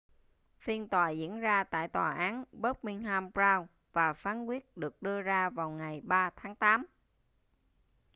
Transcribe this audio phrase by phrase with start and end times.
[0.61, 5.49] phiên tòa diễn ra tại tòa án birmingham crown và phán quyết được đưa ra
[5.49, 6.85] vào ngày 3 tháng tám